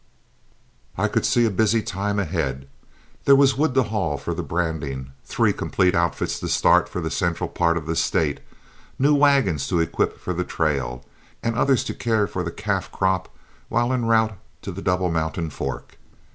I 0.97 1.07
could 1.07 1.27
see 1.27 1.45
a 1.45 1.51
busy 1.51 1.83
time 1.83 2.17
ahead. 2.17 2.67
There 3.25 3.35
was 3.35 3.55
wood 3.55 3.75
to 3.75 3.83
haul 3.83 4.17
for 4.17 4.33
the 4.33 4.41
branding, 4.41 5.11
three 5.25 5.53
complete 5.53 5.93
outfits 5.93 6.39
to 6.39 6.47
start 6.47 6.89
for 6.89 7.01
the 7.01 7.11
central 7.11 7.47
part 7.47 7.77
of 7.77 7.85
the 7.85 7.95
State, 7.95 8.39
new 8.97 9.13
wagons 9.13 9.67
to 9.67 9.79
equip 9.79 10.19
for 10.19 10.33
the 10.33 10.43
trail, 10.43 11.05
and 11.43 11.55
others 11.55 11.83
to 11.83 11.93
care 11.93 12.25
for 12.25 12.41
the 12.43 12.49
calf 12.49 12.91
crop 12.91 13.29
while 13.69 13.93
en 13.93 14.05
route 14.05 14.33
to 14.63 14.71
the 14.71 14.81
Double 14.81 15.11
Mountain 15.11 15.51
Fork. 15.51 15.99